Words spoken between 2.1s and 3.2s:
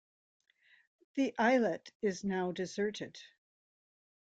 now deserted.